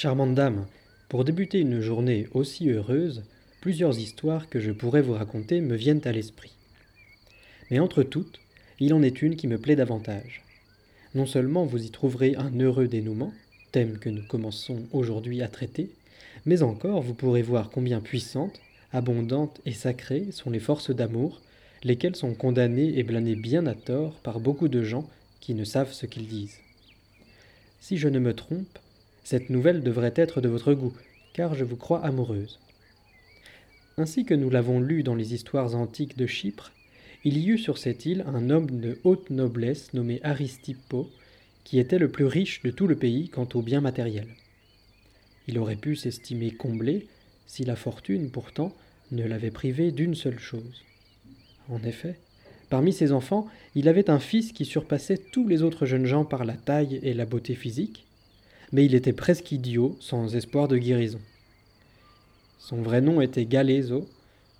[0.00, 0.68] Charmante dame,
[1.08, 3.24] pour débuter une journée aussi heureuse,
[3.60, 6.52] plusieurs histoires que je pourrais vous raconter me viennent à l'esprit.
[7.68, 8.38] Mais entre toutes,
[8.78, 10.44] il en est une qui me plaît davantage.
[11.16, 13.32] Non seulement vous y trouverez un heureux dénouement,
[13.72, 15.90] thème que nous commençons aujourd'hui à traiter,
[16.46, 18.60] mais encore vous pourrez voir combien puissantes,
[18.92, 21.40] abondantes et sacrées sont les forces d'amour,
[21.82, 25.10] lesquelles sont condamnées et blâmées bien à tort par beaucoup de gens
[25.40, 26.60] qui ne savent ce qu'ils disent.
[27.80, 28.78] Si je ne me trompe,
[29.28, 30.94] cette nouvelle devrait être de votre goût,
[31.34, 32.58] car je vous crois amoureuse.
[33.98, 36.72] Ainsi que nous l'avons lu dans les histoires antiques de Chypre,
[37.24, 41.10] il y eut sur cette île un homme de haute noblesse nommé Aristippo,
[41.62, 44.34] qui était le plus riche de tout le pays quant aux biens matériels.
[45.46, 47.06] Il aurait pu s'estimer comblé
[47.46, 48.74] si la fortune, pourtant,
[49.10, 50.84] ne l'avait privé d'une seule chose.
[51.68, 52.18] En effet,
[52.70, 56.46] parmi ses enfants, il avait un fils qui surpassait tous les autres jeunes gens par
[56.46, 58.06] la taille et la beauté physique,
[58.72, 61.20] mais il était presque idiot, sans espoir de guérison.
[62.58, 64.08] Son vrai nom était Galezo,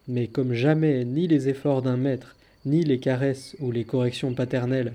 [0.06, 4.95] mais comme jamais ni les efforts d'un maître, ni les caresses ou les corrections paternelles,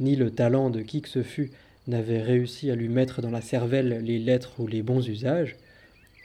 [0.00, 1.50] ni le talent de qui que ce fût
[1.88, 5.56] n'avaient réussi à lui mettre dans la cervelle les lettres ou les bons usages,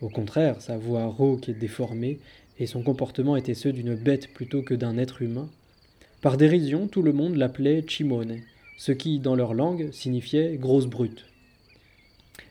[0.01, 2.19] au contraire, sa voix rauque et déformée,
[2.59, 5.49] et son comportement était ceux d'une bête plutôt que d'un être humain.
[6.22, 8.41] Par dérision, tout le monde l'appelait Chimone,
[8.77, 11.25] ce qui, dans leur langue, signifiait grosse brute.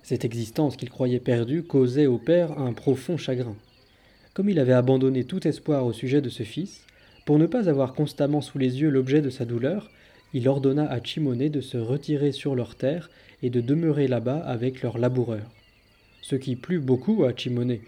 [0.07, 3.57] Cette existence qu'il croyait perdue causait au père un profond chagrin.
[4.35, 6.87] Comme il avait abandonné tout espoir au sujet de ce fils,
[7.25, 9.91] pour ne pas avoir constamment sous les yeux l'objet de sa douleur,
[10.33, 13.11] il ordonna à Chimone de se retirer sur leur terre
[13.43, 15.51] et de demeurer là-bas avec leurs laboureurs.
[16.23, 17.79] Ce qui plut beaucoup à Chimone,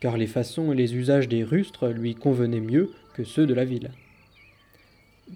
[0.00, 3.66] car les façons et les usages des rustres lui convenaient mieux que ceux de la
[3.66, 3.90] ville.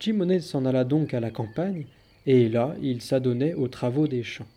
[0.01, 1.85] Chimone s'en alla donc à la campagne,
[2.25, 4.49] et là il s'adonnait aux travaux des champs.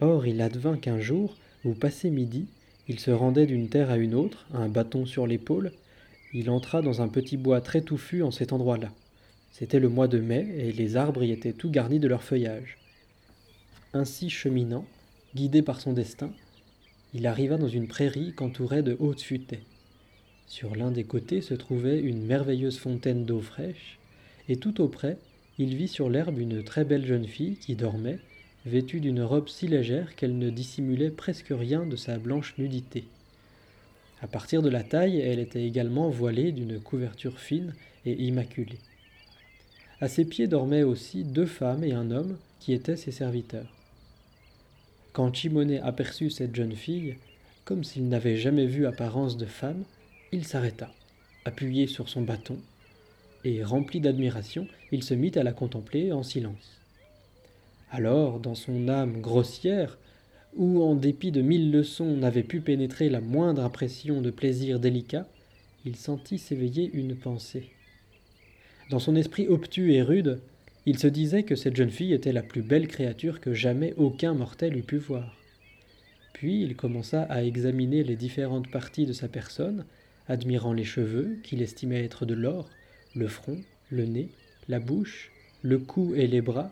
[0.00, 2.46] Or il advint qu'un jour, où passé midi,
[2.88, 5.72] il se rendait d'une terre à une autre, un bâton sur l'épaule,
[6.32, 8.90] il entra dans un petit bois très touffu en cet endroit-là.
[9.52, 12.78] C'était le mois de mai, et les arbres y étaient tout garnis de leur feuillage.
[13.92, 14.86] Ainsi cheminant,
[15.34, 16.32] guidé par son destin,
[17.12, 19.64] il arriva dans une prairie qu'entourait de hautes futaies.
[20.46, 23.98] Sur l'un des côtés se trouvait une merveilleuse fontaine d'eau fraîche,
[24.48, 25.18] et tout auprès,
[25.58, 28.18] il vit sur l'herbe une très belle jeune fille qui dormait
[28.66, 33.04] vêtue d'une robe si légère qu'elle ne dissimulait presque rien de sa blanche nudité.
[34.22, 38.78] À partir de la taille, elle était également voilée d'une couverture fine et immaculée.
[40.00, 43.72] À ses pieds dormaient aussi deux femmes et un homme qui étaient ses serviteurs.
[45.12, 47.16] Quand Chimone aperçut cette jeune fille,
[47.64, 49.84] comme s'il n'avait jamais vu apparence de femme,
[50.32, 50.92] il s'arrêta,
[51.44, 52.58] appuyé sur son bâton,
[53.44, 56.79] et rempli d'admiration, il se mit à la contempler en silence.
[57.90, 59.98] Alors, dans son âme grossière,
[60.54, 65.26] où en dépit de mille leçons n'avait pu pénétrer la moindre impression de plaisir délicat,
[65.84, 67.70] il sentit s'éveiller une pensée.
[68.90, 70.40] Dans son esprit obtus et rude,
[70.86, 74.34] il se disait que cette jeune fille était la plus belle créature que jamais aucun
[74.34, 75.36] mortel eût pu voir.
[76.32, 79.84] Puis il commença à examiner les différentes parties de sa personne,
[80.28, 82.68] admirant les cheveux, qu'il estimait être de l'or,
[83.16, 83.58] le front,
[83.90, 84.28] le nez,
[84.68, 86.70] la bouche, le cou et les bras,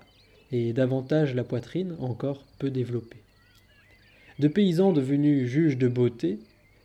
[0.53, 3.23] et davantage la poitrine encore peu développée.
[4.39, 6.39] De paysan devenu juge de beauté,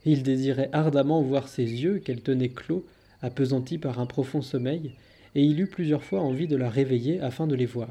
[0.05, 2.85] il désirait ardemment voir ses yeux qu'elle tenait clos,
[3.21, 4.91] appesantis par un profond sommeil,
[5.35, 7.89] et il eut plusieurs fois envie de la réveiller afin de les voir.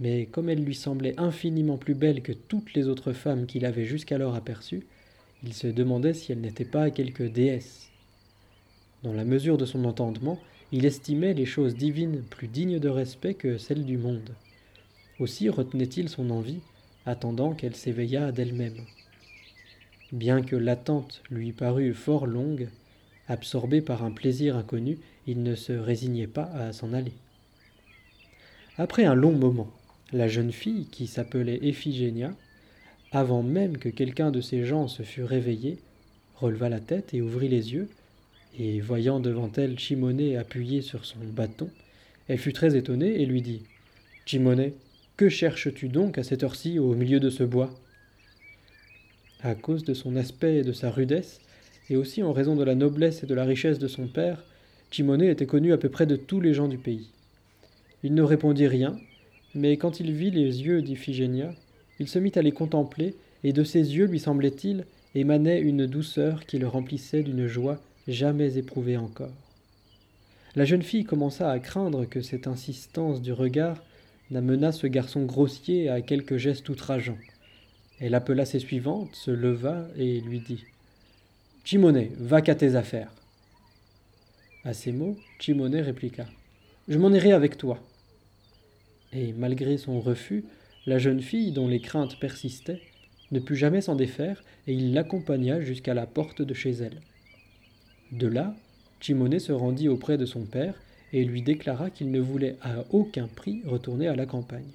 [0.00, 3.84] Mais comme elle lui semblait infiniment plus belle que toutes les autres femmes qu'il avait
[3.84, 4.86] jusqu'alors aperçues,
[5.42, 7.90] il se demandait si elle n'était pas quelque déesse.
[9.02, 10.38] Dans la mesure de son entendement,
[10.72, 14.30] il estimait les choses divines plus dignes de respect que celles du monde.
[15.18, 16.60] Aussi retenait-il son envie,
[17.06, 18.86] attendant qu'elle s'éveillât d'elle-même.
[20.12, 22.68] Bien que l'attente lui parût fort longue,
[23.28, 27.12] absorbé par un plaisir inconnu, il ne se résignait pas à s'en aller.
[28.78, 29.70] Après un long moment,
[30.12, 32.34] la jeune fille, qui s'appelait Ephigénia,
[33.12, 35.78] avant même que quelqu'un de ses gens se fût réveillé,
[36.36, 37.88] releva la tête et ouvrit les yeux,
[38.58, 41.70] et voyant devant elle Chimone appuyé sur son bâton,
[42.28, 43.62] elle fut très étonnée et lui dit
[44.26, 44.72] Chimone,
[45.16, 47.74] que cherches-tu donc à cette heure-ci au milieu de ce bois?
[49.42, 51.40] À cause de son aspect et de sa rudesse,
[51.88, 54.44] et aussi en raison de la noblesse et de la richesse de son père,
[54.90, 57.10] Chimone était connu à peu près de tous les gens du pays.
[58.02, 58.98] Il ne répondit rien,
[59.54, 61.54] mais quand il vit les yeux d'Iphigénia,
[61.98, 66.46] il se mit à les contempler, et de ses yeux, lui semblait-il, émanait une douceur
[66.46, 69.32] qui le remplissait d'une joie jamais éprouvé encore.
[70.56, 73.82] La jeune fille commença à craindre que cette insistance du regard
[74.30, 77.18] n'amenât ce garçon grossier à quelque geste outrageant,
[78.00, 80.64] Elle appela ses suivantes, se leva et lui dit
[81.64, 83.12] Chimone, va qu'à tes affaires.
[84.64, 86.26] À ces mots, Chimone répliqua
[86.88, 87.78] Je m'en irai avec toi.
[89.12, 90.44] Et malgré son refus,
[90.86, 92.80] la jeune fille, dont les craintes persistaient,
[93.30, 97.00] ne put jamais s'en défaire et il l'accompagna jusqu'à la porte de chez elle.
[98.12, 98.54] De là,
[99.00, 100.74] Chimone se rendit auprès de son père
[101.12, 104.72] et lui déclara qu'il ne voulait à aucun prix retourner à la campagne.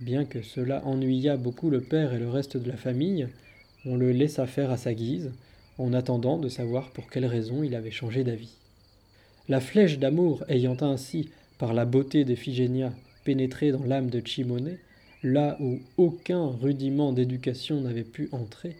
[0.00, 3.28] Bien que cela ennuyât beaucoup le père et le reste de la famille,
[3.86, 5.30] on le laissa faire à sa guise,
[5.78, 8.56] en attendant de savoir pour quelle raison il avait changé d'avis.
[9.48, 12.92] La flèche d'amour ayant ainsi, par la beauté d'Ephigénia,
[13.24, 14.76] pénétré dans l'âme de Chimone,
[15.22, 18.76] là où aucun rudiment d'éducation n'avait pu entrer,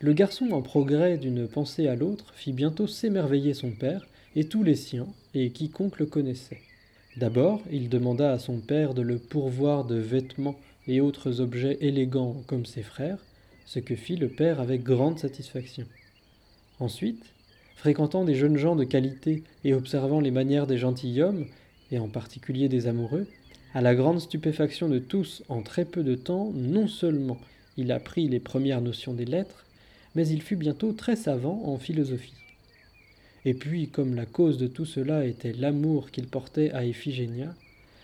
[0.00, 4.06] le garçon en progrès d'une pensée à l'autre fit bientôt s'émerveiller son père
[4.36, 6.60] et tous les siens, et quiconque le connaissait.
[7.16, 10.54] D'abord, il demanda à son père de le pourvoir de vêtements
[10.86, 13.18] et autres objets élégants comme ses frères,
[13.66, 15.84] ce que fit le père avec grande satisfaction.
[16.78, 17.24] Ensuite,
[17.74, 21.46] fréquentant des jeunes gens de qualité et observant les manières des gentilshommes,
[21.90, 23.26] et en particulier des amoureux,
[23.74, 27.38] à la grande stupéfaction de tous, en très peu de temps, non seulement
[27.76, 29.64] il apprit les premières notions des lettres,
[30.14, 32.34] mais il fut bientôt très savant en philosophie.
[33.44, 37.54] Et puis, comme la cause de tout cela était l'amour qu'il portait à Iphigénia,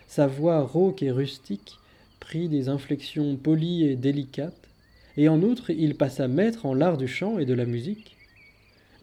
[0.07, 1.77] sa voix rauque et rustique
[2.19, 4.69] prit des inflexions polies et délicates,
[5.17, 8.15] et en outre il passa maître en l'art du chant et de la musique.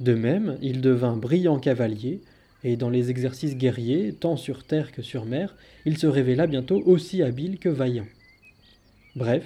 [0.01, 2.21] De même, il devint brillant cavalier,
[2.65, 6.83] et dans les exercices guerriers, tant sur terre que sur mer, il se révéla bientôt
[6.87, 8.07] aussi habile que vaillant.
[9.17, 9.45] Bref,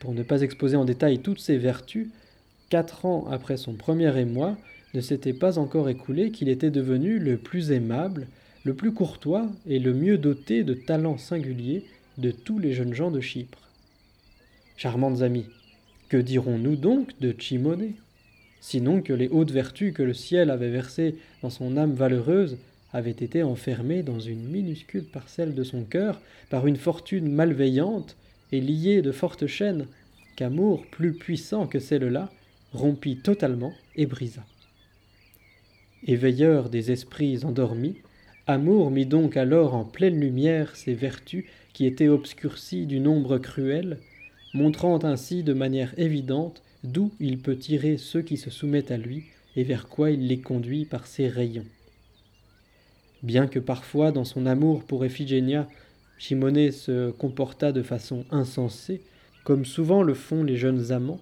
[0.00, 2.08] pour ne pas exposer en détail toutes ses vertus,
[2.68, 4.56] quatre ans après son premier émoi,
[4.94, 8.28] ne s'était pas encore écoulé qu'il était devenu le plus aimable,
[8.64, 11.84] le plus courtois et le mieux doté de talents singuliers
[12.18, 13.58] de tous les jeunes gens de Chypre.
[14.76, 15.46] Charmantes amies,
[16.08, 17.92] que dirons-nous donc de Chimone?
[18.60, 22.58] Sinon que les hautes vertus que le ciel avait versées dans son âme valeureuse
[22.92, 28.16] avaient été enfermées dans une minuscule parcelle de son cœur par une fortune malveillante
[28.52, 29.86] et liée de fortes chaînes
[30.36, 32.30] qu'amour plus puissant que celle-là
[32.76, 34.44] rompit totalement et brisa.
[36.06, 37.96] Éveilleur des esprits endormis,
[38.48, 43.98] Amour mit donc alors en pleine lumière ses vertus qui étaient obscurcies d'une ombre cruelle,
[44.54, 49.24] montrant ainsi de manière évidente d'où il peut tirer ceux qui se soumettent à lui
[49.56, 51.66] et vers quoi il les conduit par ses rayons.
[53.24, 55.68] Bien que parfois dans son amour pour Ephigénia,
[56.16, 59.02] Chimone se comporta de façon insensée,
[59.42, 61.20] comme souvent le font les jeunes amants,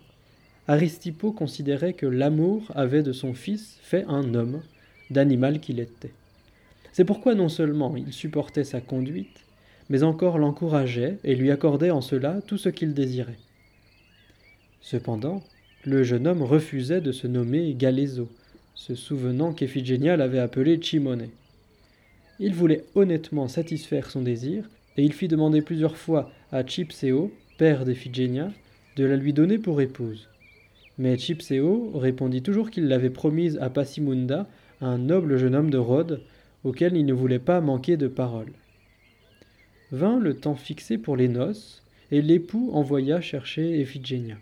[0.67, 4.63] Aristipo considérait que l'amour avait de son fils fait un homme,
[5.11, 6.13] d'animal qu'il était.
[6.93, 9.45] C'est pourquoi non seulement il supportait sa conduite,
[9.91, 13.39] mais encore l'encourageait et lui accordait en cela tout ce qu'il désirait.
[14.81, 15.43] Cependant,
[15.85, 18.31] le jeune homme refusait de se nommer Galezo,
[18.75, 21.29] se souvenant qu'Ephigénia l'avait appelé Chimone.
[22.39, 27.85] Il voulait honnêtement satisfaire son désir, et il fit demander plusieurs fois à Chipseo, père
[27.85, 28.51] d'Ephigénia,
[28.97, 30.29] de la lui donner pour épouse.
[30.99, 34.49] Mais Chipseo répondit toujours qu'il l'avait promise à Passimunda,
[34.81, 36.23] un noble jeune homme de Rhodes,
[36.63, 38.53] auquel il ne voulait pas manquer de parole.
[39.91, 44.37] Vint le temps fixé pour les noces, et l'époux envoya chercher Ephigénia.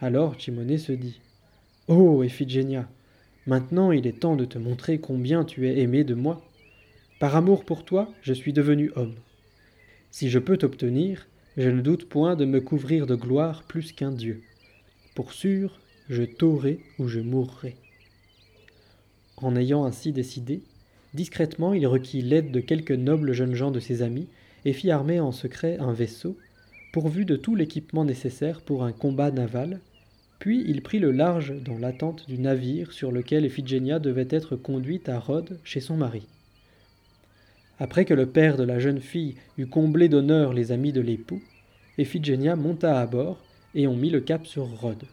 [0.00, 1.20] Alors Chimone se dit
[1.86, 2.88] Oh, Ephigénia,
[3.46, 6.44] maintenant il est temps de te montrer combien tu es aimée de moi.
[7.20, 9.14] Par amour pour toi, je suis devenu homme.
[10.10, 11.26] Si je peux t'obtenir,
[11.56, 14.42] je ne doute point de me couvrir de gloire plus qu'un Dieu.
[15.18, 17.74] Pour sûr, je t'aurai ou je mourrai.
[19.36, 20.62] En ayant ainsi décidé,
[21.12, 24.28] discrètement il requit l'aide de quelques nobles jeunes gens de ses amis
[24.64, 26.36] et fit armer en secret un vaisseau,
[26.92, 29.80] pourvu de tout l'équipement nécessaire pour un combat naval,
[30.38, 35.08] puis il prit le large dans l'attente du navire sur lequel Iphigénia devait être conduite
[35.08, 36.28] à Rhodes chez son mari.
[37.80, 41.42] Après que le père de la jeune fille eut comblé d'honneur les amis de l'époux,
[41.98, 43.42] Iphigénia monta à bord
[43.74, 45.06] et on mit le cap sur Rhodes.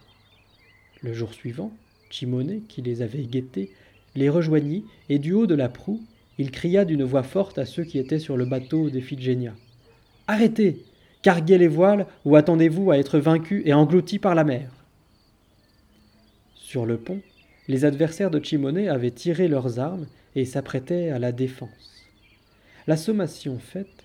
[1.02, 1.72] Le jour suivant,
[2.10, 3.70] Chimone, qui les avait guettés,
[4.14, 6.02] les rejoignit et du haut de la proue,
[6.38, 9.54] il cria d'une voix forte à ceux qui étaient sur le bateau d'Ephigénia.
[10.26, 10.84] Arrêtez
[11.22, 14.70] Carguez les voiles ou attendez-vous à être vaincus et engloutis par la mer
[16.54, 17.20] Sur le pont,
[17.66, 22.06] les adversaires de Chimone avaient tiré leurs armes et s'apprêtaient à la défense.
[22.86, 24.04] La sommation faite,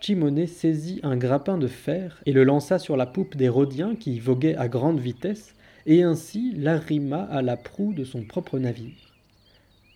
[0.00, 4.18] Chimone saisit un grappin de fer et le lança sur la poupe des Rhodiens qui
[4.18, 5.54] voguaient à grande vitesse,
[5.84, 9.14] et ainsi l'arrima à la proue de son propre navire.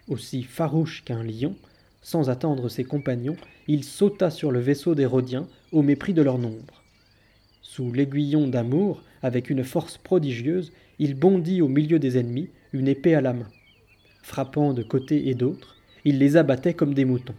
[0.08, 1.56] Aussi farouche qu'un lion,
[2.02, 6.36] sans attendre ses compagnons, il sauta sur le vaisseau des Rhodiens au mépris de leur
[6.36, 6.82] nombre.
[7.62, 13.14] Sous l'aiguillon d'amour, avec une force prodigieuse, il bondit au milieu des ennemis, une épée
[13.14, 13.48] à la main.
[14.22, 17.34] Frappant de côté et d'autre, il les abattait comme des moutons.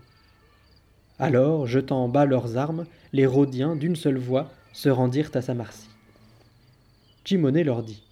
[1.17, 5.53] Alors, jetant en bas leurs armes, les Rhodiens, d'une seule voix, se rendirent à sa
[5.53, 5.87] merci.
[7.23, 8.03] Chimoné leur dit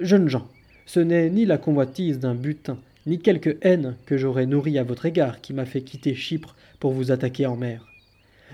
[0.00, 0.48] Jeunes gens,
[0.84, 5.06] ce n'est ni la convoitise d'un butin, ni quelque haine que j'aurais nourrie à votre
[5.06, 7.86] égard qui m'a fait quitter Chypre pour vous attaquer en mer.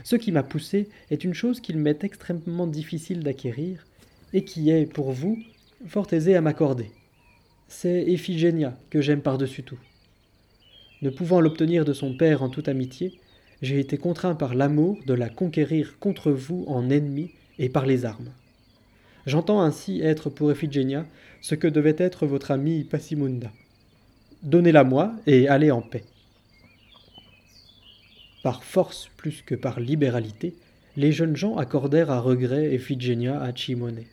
[0.05, 3.87] Ce qui m'a poussé est une chose qu'il m'est extrêmement difficile d'acquérir,
[4.33, 5.39] et qui est, pour vous,
[5.87, 6.91] fort aisée à m'accorder.
[7.69, 9.79] C'est Iphigénia que j'aime par-dessus tout.
[11.03, 13.19] Ne pouvant l'obtenir de son père en toute amitié,
[13.63, 18.05] j'ai été contraint par l'amour de la conquérir contre vous en ennemi et par les
[18.05, 18.31] armes.
[19.27, 21.05] J'entends ainsi être pour Iphigénia
[21.41, 23.51] ce que devait être votre ami Passimunda.
[24.43, 26.05] Donnez-la moi et allez en paix.
[28.43, 30.55] Par force plus que par libéralité,
[30.97, 34.05] les jeunes gens accordèrent à regret Iphigénia à Chimone.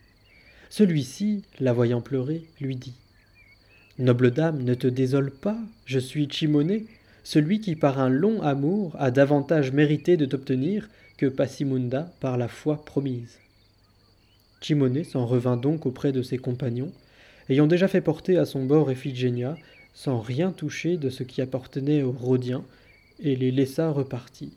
[0.69, 2.95] Celui-ci, la voyant pleurer, lui dit
[3.97, 6.81] Noble dame, ne te désole pas, je suis Chimone,
[7.25, 12.47] celui qui par un long amour a davantage mérité de t'obtenir que Passimunda par la
[12.47, 13.39] foi promise.
[14.61, 16.91] Chimone s'en revint donc auprès de ses compagnons,
[17.49, 19.57] ayant déjà fait porter à son bord Iphigénia,
[19.95, 22.63] sans rien toucher de ce qui appartenait aux Rhodiens,
[23.19, 24.49] et les laissa repartir.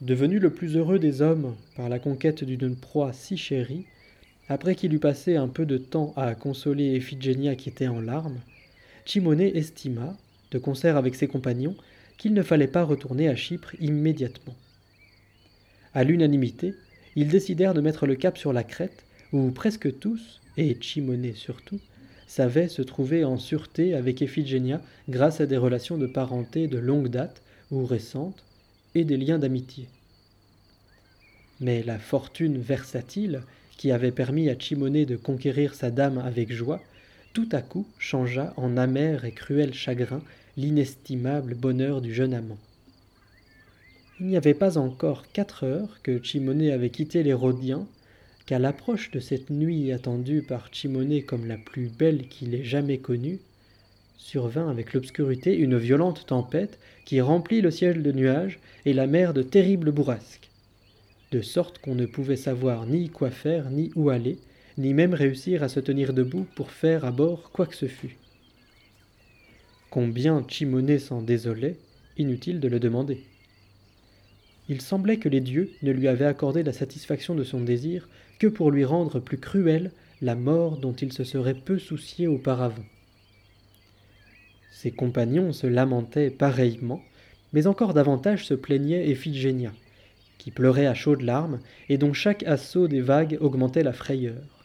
[0.00, 3.84] Devenu le plus heureux des hommes par la conquête d'une proie si chérie,
[4.48, 8.38] après qu'il eut passé un peu de temps à consoler Iphigénia qui était en larmes,
[9.04, 10.16] Chimone estima,
[10.50, 11.76] de concert avec ses compagnons,
[12.16, 14.54] qu'il ne fallait pas retourner à Chypre immédiatement.
[15.94, 16.74] À l'unanimité,
[17.16, 21.80] ils décidèrent de mettre le cap sur la Crète, où presque tous, et Chimone surtout,
[22.26, 27.08] savaient se trouver en sûreté avec Iphigénia grâce à des relations de parenté de longue
[27.08, 28.44] date ou récentes
[28.94, 29.88] et des liens d'amitié.
[31.60, 33.42] Mais la fortune versatile,
[33.76, 36.82] qui avait permis à Chimone de conquérir sa dame avec joie,
[37.38, 40.22] tout à coup changea en amer et cruel chagrin
[40.56, 42.58] l'inestimable bonheur du jeune amant.
[44.18, 47.86] Il n'y avait pas encore quatre heures que Chimone avait quitté les Rhodiens
[48.44, 52.98] qu'à l'approche de cette nuit attendue par Chimone comme la plus belle qu'il ait jamais
[52.98, 53.38] connue,
[54.16, 59.32] survint avec l'obscurité une violente tempête qui remplit le ciel de nuages et la mer
[59.32, 60.50] de terribles bourrasques,
[61.30, 64.38] de sorte qu'on ne pouvait savoir ni quoi faire, ni où aller,
[64.78, 68.16] ni même réussir à se tenir debout pour faire à bord quoi que ce fût.
[69.90, 71.76] Combien Chimone s'en désolait,
[72.16, 73.24] inutile de le demander.
[74.68, 78.08] Il semblait que les dieux ne lui avaient accordé la satisfaction de son désir
[78.38, 79.90] que pour lui rendre plus cruelle
[80.22, 82.84] la mort dont il se serait peu soucié auparavant.
[84.70, 87.02] Ses compagnons se lamentaient pareillement,
[87.52, 89.72] mais encore davantage se plaignait Iphigénia,
[90.36, 91.58] qui pleurait à chaudes larmes
[91.88, 94.57] et dont chaque assaut des vagues augmentait la frayeur.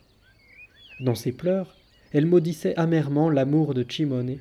[1.04, 1.76] Dans ses pleurs,
[2.14, 4.38] elle maudissait amèrement l'amour de Chimone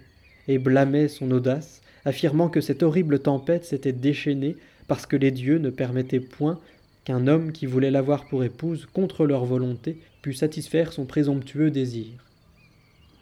[0.47, 4.55] et blâmait son audace, affirmant que cette horrible tempête s'était déchaînée
[4.87, 6.61] parce que les dieux ne permettaient point
[7.05, 12.13] qu'un homme qui voulait l'avoir pour épouse contre leur volonté pût satisfaire son présomptueux désir.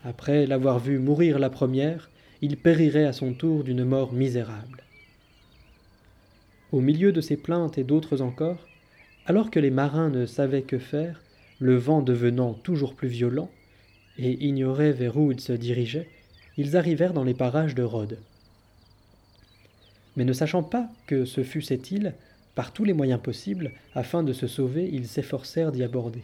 [0.04, 2.10] Après l'avoir vue mourir la première,
[2.42, 4.84] il périrait à son tour d'une mort misérable.
[6.72, 8.66] Au milieu de ces plaintes et d'autres encore,
[9.24, 11.22] alors que les marins ne savaient que faire,
[11.60, 13.50] le vent devenant toujours plus violent,
[14.18, 16.08] et ignoraient vers où ils se dirigeaient,
[16.56, 18.18] ils arrivèrent dans les parages de Rhodes.
[20.16, 22.14] Mais ne sachant pas que ce fût cette île,
[22.54, 26.22] par tous les moyens possibles, afin de se sauver, ils s'efforcèrent d'y aborder.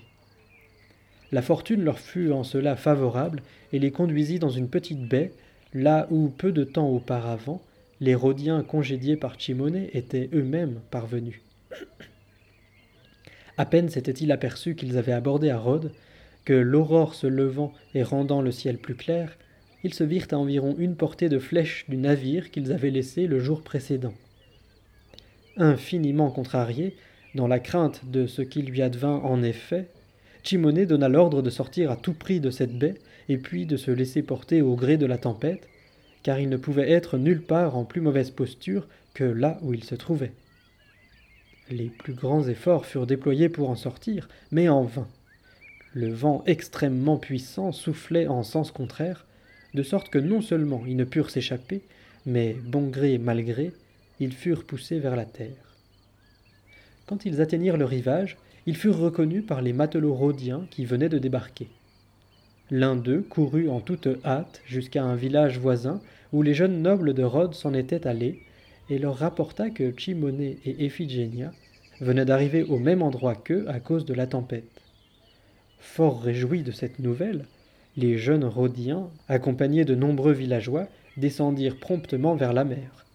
[1.33, 5.33] La fortune leur fut en cela favorable et les conduisit dans une petite baie,
[5.73, 7.63] là où, peu de temps auparavant,
[8.01, 11.41] les Rhodiens congédiés par Chimone étaient eux-mêmes parvenus.
[13.59, 15.93] À peine s'étaient-ils aperçus qu'ils avaient abordé à Rhodes,
[16.45, 19.37] que l'aurore se levant et rendant le ciel plus clair,
[19.83, 23.39] ils se virent à environ une portée de flèches du navire qu'ils avaient laissé le
[23.39, 24.15] jour précédent.
[25.57, 26.97] Infiniment contrarié,
[27.35, 29.89] dans la crainte de ce qui lui advint en effet,
[30.43, 32.95] Chimone donna l'ordre de sortir à tout prix de cette baie
[33.29, 35.69] et puis de se laisser porter au gré de la tempête,
[36.23, 39.83] car il ne pouvait être nulle part en plus mauvaise posture que là où il
[39.83, 40.33] se trouvait.
[41.71, 45.09] Les plus grands efforts furent déployés pour en sortir, mais en vain.
[45.95, 49.27] Le vent extrêmement puissant soufflait en sens contraire,
[49.75, 51.83] de sorte que non seulement ils ne purent s'échapper,
[52.25, 53.73] mais, bon gré mal gré,
[54.21, 55.75] ils furent poussés vers la terre.
[57.07, 61.19] Quand ils atteignirent le rivage, ils furent reconnus par les matelots rhodiens qui venaient de
[61.19, 61.69] débarquer.
[62.71, 66.01] L'un d'eux courut en toute hâte jusqu'à un village voisin
[66.33, 68.43] où les jeunes nobles de Rhodes s'en étaient allés,
[68.89, 71.53] et leur rapporta que Chimone et Iphigénia
[72.01, 74.83] venaient d'arriver au même endroit qu'eux à cause de la tempête.
[75.79, 77.47] Fort réjouis de cette nouvelle,
[77.97, 83.07] les jeunes Rhodiens, accompagnés de nombreux villageois, descendirent promptement vers la mer.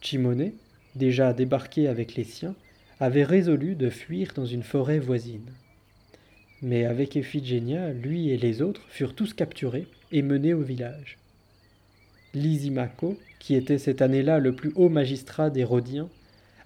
[0.00, 0.52] Chimone,
[0.96, 2.54] déjà débarqué avec les siens,
[3.00, 5.52] avait résolu de fuir dans une forêt voisine.
[6.62, 11.18] Mais avec Ephigénia, lui et les autres furent tous capturés et menés au village.
[12.34, 16.08] Lysimaco, qui était cette année-là le plus haut magistrat des Rhodiens,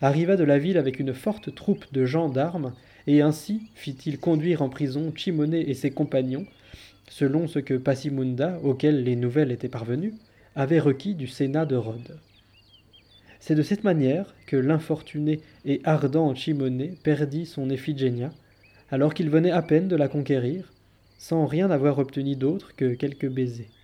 [0.01, 2.73] arriva de la ville avec une forte troupe de gendarmes,
[3.07, 6.47] et ainsi fit-il conduire en prison Chimone et ses compagnons,
[7.09, 10.15] selon ce que Passimunda, auquel les nouvelles étaient parvenues,
[10.55, 12.19] avait requis du Sénat de Rhodes.
[13.41, 18.33] C'est de cette manière que l'infortuné et ardent Chimone perdit son Ephigénia,
[18.91, 20.73] alors qu'il venait à peine de la conquérir,
[21.19, 23.76] sans rien avoir obtenu d'autre que quelques baisers.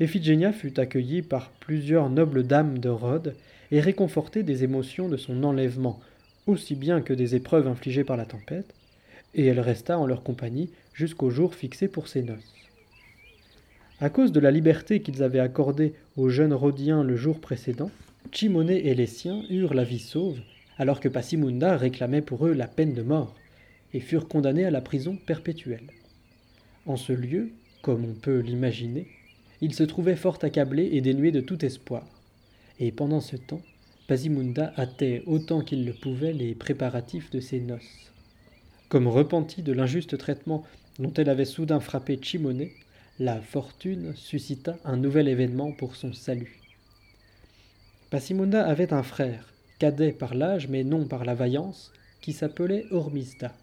[0.00, 3.36] Ephigénia fut accueillie par plusieurs nobles dames de Rhodes
[3.70, 6.00] et réconfortée des émotions de son enlèvement,
[6.46, 8.74] aussi bien que des épreuves infligées par la tempête,
[9.34, 12.54] et elle resta en leur compagnie jusqu'au jour fixé pour ses noces.
[14.00, 17.90] À cause de la liberté qu'ils avaient accordée aux jeunes Rhodiens le jour précédent,
[18.32, 20.40] Chimone et les siens eurent la vie sauve,
[20.78, 23.34] alors que Passimunda réclamait pour eux la peine de mort,
[23.94, 25.86] et furent condamnés à la prison perpétuelle.
[26.86, 27.50] En ce lieu,
[27.82, 29.06] comme on peut l'imaginer,
[29.62, 32.04] ils se trouvaient fort accablés et dénués de tout espoir.
[32.80, 33.62] Et pendant ce temps,
[34.08, 38.12] Pasimunda hâtait autant qu'il le pouvait les préparatifs de ses noces.
[38.88, 40.64] Comme repentie de l'injuste traitement
[40.98, 42.66] dont elle avait soudain frappé Chimone,
[43.20, 46.58] la fortune suscita un nouvel événement pour son salut.
[48.10, 53.54] Passimunda avait un frère, cadet par l'âge mais non par la vaillance, qui s'appelait Ormisda.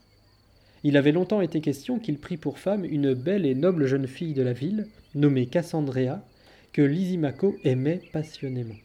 [0.84, 4.34] Il avait longtemps été question qu'il prit pour femme une belle et noble jeune fille
[4.34, 6.22] de la ville, nommée Cassandrea,
[6.72, 8.76] que Lysimaco aimait passionnément.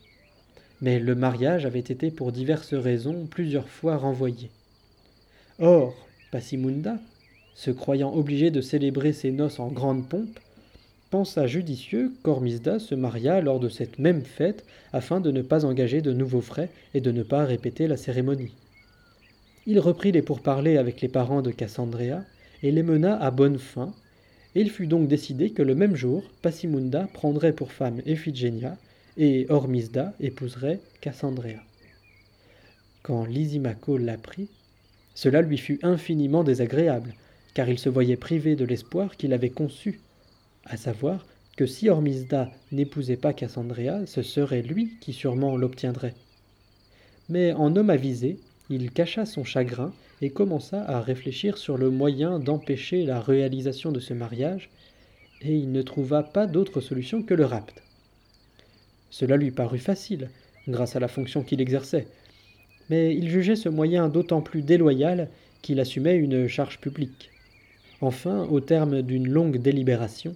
[0.81, 4.51] Mais le mariage avait été pour diverses raisons plusieurs fois renvoyé.
[5.61, 5.95] Or,
[6.33, 6.99] Passimunda,
[7.55, 10.41] se croyant obligé de célébrer ses noces en grande pompe,
[11.11, 16.03] pensa judicieux qu'Ormisda se maria lors de cette même fête afin de ne pas engager
[16.03, 18.53] de nouveaux frais et de ne pas répéter la cérémonie.
[19.67, 22.25] Il reprit les pourparlers avec les parents de Cassandrea
[22.63, 23.95] et les mena à bonne fin,
[24.55, 28.77] et il fut donc décidé que le même jour, Passimunda prendrait pour femme Ephigénia
[29.17, 31.61] et Ormisda épouserait Cassandrea.
[33.03, 34.49] Quand Lysimaco l'apprit,
[35.15, 37.15] cela lui fut infiniment désagréable,
[37.55, 40.01] car il se voyait privé de l'espoir qu'il avait conçu,
[40.65, 46.15] à savoir que si Ormisda n'épousait pas Cassandrea, ce serait lui qui sûrement l'obtiendrait.
[47.29, 48.39] Mais en homme avisé,
[48.71, 54.01] il cacha son chagrin et commença à réfléchir sur le moyen d'empêcher la réalisation de
[54.01, 54.71] ce mariage,
[55.43, 57.83] et il ne trouva pas d'autre solution que le rapt.
[59.11, 60.31] Cela lui parut facile,
[60.67, 62.07] grâce à la fonction qu'il exerçait,
[62.89, 65.29] mais il jugeait ce moyen d'autant plus déloyal
[65.61, 67.31] qu'il assumait une charge publique.
[68.01, 70.35] Enfin, au terme d'une longue délibération,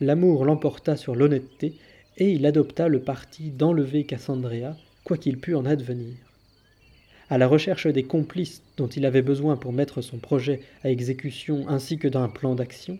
[0.00, 1.74] l'amour l'emporta sur l'honnêteté,
[2.18, 6.25] et il adopta le parti d'enlever Cassandrea, quoi qu'il pût en advenir
[7.28, 11.68] à la recherche des complices dont il avait besoin pour mettre son projet à exécution
[11.68, 12.98] ainsi que d'un plan d'action,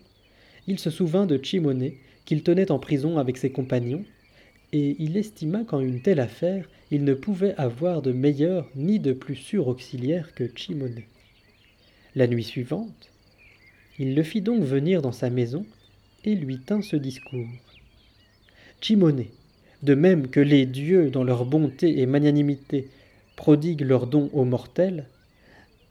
[0.67, 1.91] il se souvint de Chimone
[2.25, 4.03] qu'il tenait en prison avec ses compagnons,
[4.73, 9.13] et il estima qu'en une telle affaire il ne pouvait avoir de meilleur ni de
[9.13, 11.01] plus sûr auxiliaire que Chimone.
[12.15, 13.11] La nuit suivante,
[13.99, 15.65] il le fit donc venir dans sa maison
[16.25, 17.47] et lui tint ce discours.
[18.81, 19.25] Chimone,
[19.83, 22.89] de même que les dieux dans leur bonté et magnanimité
[23.37, 25.05] prodiguent leurs dons aux mortels,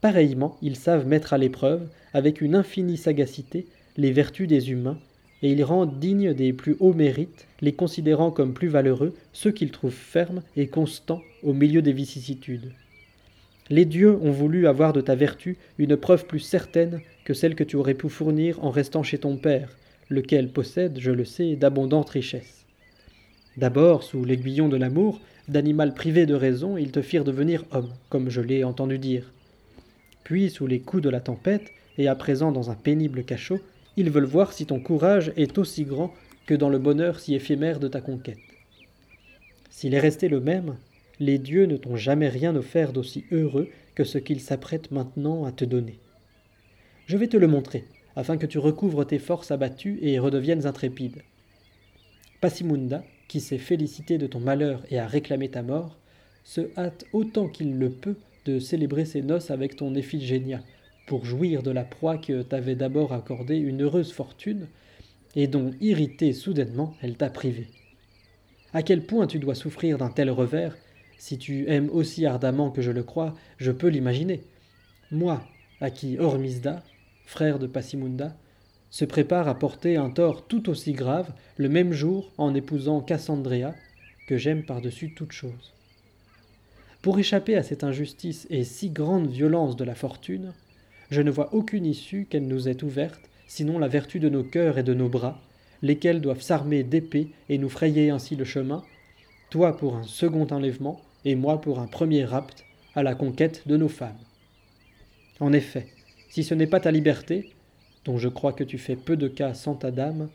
[0.01, 3.65] pareillement ils savent mettre à l'épreuve, avec une infinie sagacité,
[3.97, 4.99] les vertus des humains,
[5.41, 9.71] et ils rendent dignes des plus hauts mérites, les considérant comme plus valeureux ceux qu'ils
[9.71, 12.71] trouvent fermes et constants au milieu des vicissitudes.
[13.69, 17.63] Les dieux ont voulu avoir de ta vertu une preuve plus certaine que celle que
[17.63, 19.69] tu aurais pu fournir en restant chez ton père,
[20.09, 22.65] lequel possède, je le sais, d'abondantes richesses.
[23.57, 28.29] D'abord, sous l'aiguillon de l'amour, d'animal privé de raison, ils te firent devenir homme, comme
[28.29, 29.31] je l'ai entendu dire.
[30.23, 33.59] Puis, sous les coups de la tempête, et à présent dans un pénible cachot,
[33.95, 36.13] ils veulent voir si ton courage est aussi grand
[36.45, 38.37] que dans le bonheur si éphémère de ta conquête.
[39.69, 40.75] S'il est resté le même,
[41.19, 45.51] les dieux ne t'ont jamais rien offert d'aussi heureux que ce qu'ils s'apprêtent maintenant à
[45.51, 45.99] te donner.
[47.07, 51.21] Je vais te le montrer, afin que tu recouvres tes forces abattues et redeviennes intrépide.
[52.41, 55.97] Passimunda, qui s'est félicité de ton malheur et a réclamé ta mort,
[56.43, 60.61] se hâte autant qu'il le peut de célébrer ses noces avec ton Éphigénia,
[61.07, 64.67] pour jouir de la proie que t'avait d'abord accordée une heureuse fortune,
[65.35, 67.67] et dont, irritée soudainement, elle t'a privé.
[68.73, 70.77] À quel point tu dois souffrir d'un tel revers,
[71.17, 74.43] si tu aimes aussi ardemment que je le crois, je peux l'imaginer.
[75.11, 75.41] Moi,
[75.81, 76.83] à qui Ormisda,
[77.25, 78.35] frère de Passimunda,
[78.89, 83.73] se prépare à porter un tort tout aussi grave le même jour en épousant Cassandrea,
[84.27, 85.73] que j'aime par-dessus toute chose.
[87.01, 90.53] Pour échapper à cette injustice et si grande violence de la fortune,
[91.09, 94.77] je ne vois aucune issue qu'elle nous ait ouverte, sinon la vertu de nos cœurs
[94.77, 95.39] et de nos bras,
[95.81, 98.83] lesquels doivent s'armer d'épées et nous frayer ainsi le chemin,
[99.49, 103.77] toi pour un second enlèvement et moi pour un premier rapt à la conquête de
[103.77, 104.17] nos femmes.
[105.39, 105.87] En effet,
[106.29, 107.53] si ce n'est pas ta liberté,
[108.07, 110.29] dont je crois que tu fais peu de cas sans ta dame,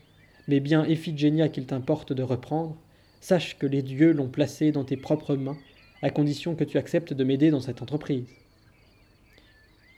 [0.47, 2.77] mais bien Iphigénia qu'il t'importe de reprendre,
[3.23, 5.57] sache que les dieux l'ont placée dans tes propres mains,
[6.03, 8.27] à condition que tu acceptes de m'aider dans cette entreprise.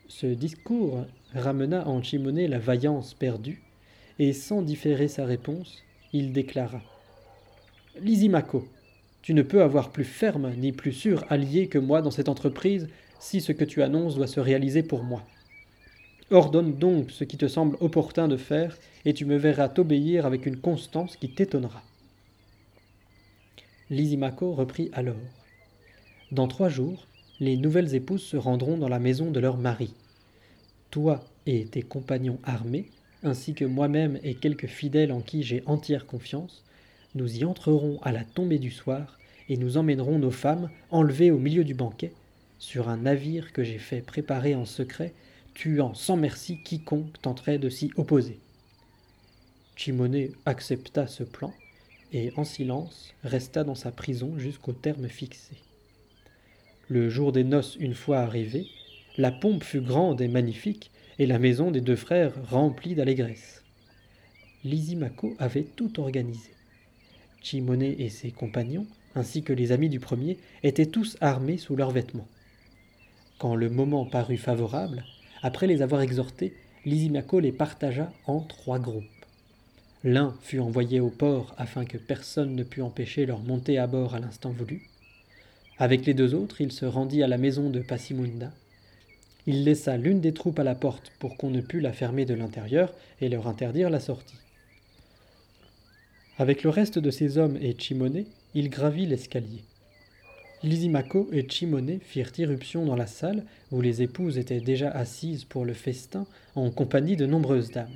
[0.06, 3.60] Ce discours ramena en Chimoné la vaillance perdue,
[4.20, 5.82] et sans différer sa réponse,
[6.12, 6.80] il déclara
[8.00, 8.68] Lysimaco,
[9.20, 12.88] tu ne peux avoir plus ferme ni plus sûr allié que moi dans cette entreprise
[13.18, 15.24] si ce que tu annonces doit se réaliser pour moi.
[16.30, 20.46] Ordonne donc ce qui te semble opportun de faire, et tu me verras t'obéir avec
[20.46, 21.82] une constance qui t'étonnera.
[23.90, 25.16] Lysimaco reprit alors.
[26.32, 27.06] Dans trois jours,
[27.40, 29.92] les nouvelles épouses se rendront dans la maison de leur mari.
[30.90, 32.86] Toi et tes compagnons armés,
[33.22, 36.64] ainsi que moi-même et quelques fidèles en qui j'ai entière confiance,
[37.14, 39.18] nous y entrerons à la tombée du soir,
[39.50, 42.12] et nous emmènerons nos femmes, enlevées au milieu du banquet,
[42.58, 45.12] sur un navire que j'ai fait préparer en secret,
[45.54, 48.38] tuant sans merci quiconque tenterait de s'y opposer.
[49.76, 51.52] Chimone accepta ce plan,
[52.12, 55.56] et en silence resta dans sa prison jusqu'au terme fixé.
[56.88, 58.66] Le jour des noces une fois arrivé,
[59.16, 63.62] la pompe fut grande et magnifique, et la maison des deux frères remplie d'allégresse.
[64.64, 66.50] Lysimaco avait tout organisé.
[67.42, 71.90] Chimone et ses compagnons, ainsi que les amis du premier, étaient tous armés sous leurs
[71.90, 72.28] vêtements.
[73.38, 75.04] Quand le moment parut favorable,
[75.44, 76.54] après les avoir exhortés,
[76.86, 79.04] Lysimaco les partagea en trois groupes.
[80.02, 84.14] L'un fut envoyé au port afin que personne ne pût empêcher leur montée à bord
[84.14, 84.88] à l'instant voulu.
[85.78, 88.52] Avec les deux autres, il se rendit à la maison de Passimunda,
[89.46, 92.32] il laissa l'une des troupes à la porte pour qu'on ne pût la fermer de
[92.32, 94.38] l'intérieur et leur interdire la sortie.
[96.38, 99.62] Avec le reste de ses hommes et Chimone, il gravit l'escalier.
[100.64, 105.66] Lysimaco et Chimone firent irruption dans la salle où les épouses étaient déjà assises pour
[105.66, 107.92] le festin en compagnie de nombreuses dames.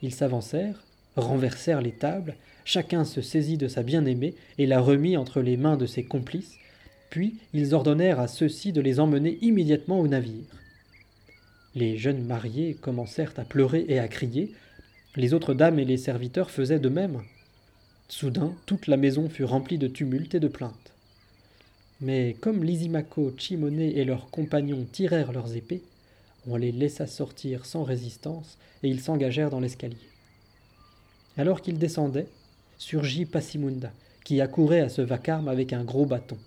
[0.00, 0.82] Ils s'avancèrent,
[1.16, 5.76] renversèrent les tables, chacun se saisit de sa bien-aimée et la remit entre les mains
[5.76, 6.56] de ses complices,
[7.10, 10.46] puis ils ordonnèrent à ceux-ci de les emmener immédiatement au navire.
[11.74, 14.54] Les jeunes mariés commencèrent à pleurer et à crier.
[15.16, 17.20] Les autres dames et les serviteurs faisaient de même.
[18.08, 20.94] Soudain, toute la maison fut remplie de tumulte et de plaintes.
[22.00, 25.82] Mais comme Lysimaco, Chimone et leurs compagnons tirèrent leurs épées,
[26.46, 29.96] on les laissa sortir sans résistance et ils s'engagèrent dans l'escalier.
[31.36, 32.28] Alors qu'ils descendaient,
[32.78, 33.92] surgit Passimunda,
[34.24, 36.38] qui accourait à ce vacarme avec un gros bâton.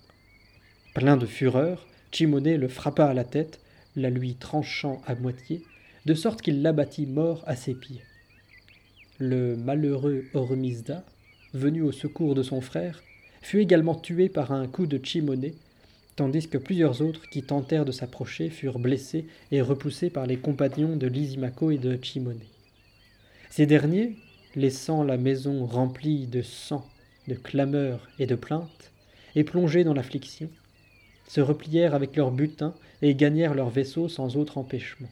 [0.94, 3.60] Plein de fureur, Chimone le frappa à la tête,
[3.98, 5.62] la lui tranchant à moitié,
[6.06, 8.02] de sorte qu'il l'abattit mort à ses pieds.
[9.20, 11.04] Le malheureux Ormizda,
[11.54, 13.04] venu au secours de son frère,
[13.42, 15.52] fut également tué par un coup de Chimone,
[16.16, 20.96] tandis que plusieurs autres qui tentèrent de s'approcher furent blessés et repoussés par les compagnons
[20.96, 22.40] de Lysimaco et de Chimone.
[23.50, 24.16] Ces derniers,
[24.56, 26.88] laissant la maison remplie de sang,
[27.28, 28.92] de clameurs et de plaintes,
[29.36, 30.50] et plongés dans l'affliction,
[31.28, 35.10] se replièrent avec leur butin et gagnèrent leur vaisseau sans autre empêchement.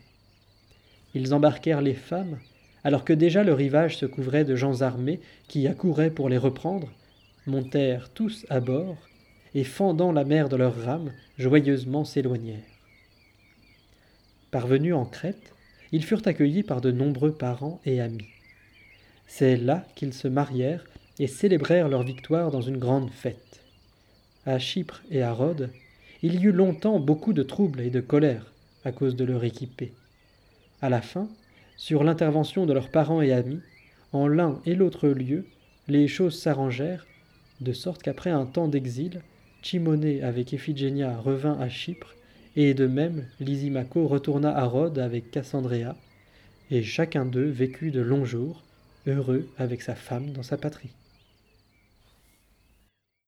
[1.15, 2.37] Ils embarquèrent les femmes,
[2.83, 6.89] alors que déjà le rivage se couvrait de gens armés qui accouraient pour les reprendre,
[7.49, 8.97] montèrent tous à bord,
[9.53, 12.59] et fendant la mer de leurs rames, joyeusement s'éloignèrent.
[14.51, 15.53] Parvenus en Crète,
[15.91, 18.27] ils furent accueillis par de nombreux parents et amis.
[19.27, 20.85] C'est là qu'ils se marièrent
[21.19, 23.61] et célébrèrent leur victoire dans une grande fête.
[24.45, 25.69] À Chypre et à Rhodes,
[26.21, 28.51] il y eut longtemps beaucoup de troubles et de colère
[28.85, 29.93] à cause de leur équipée.
[30.81, 31.27] À la fin,
[31.75, 33.61] sur l'intervention de leurs parents et amis,
[34.13, 35.45] en l'un et l'autre lieu,
[35.87, 37.05] les choses s'arrangèrent,
[37.61, 39.21] de sorte qu'après un temps d'exil,
[39.61, 42.15] Chimone avec Iphigénia revint à Chypre,
[42.55, 45.95] et de même Lysimaco retourna à Rhodes avec Cassandrea,
[46.71, 48.63] et chacun d'eux vécut de longs jours,
[49.07, 50.91] heureux avec sa femme dans sa patrie.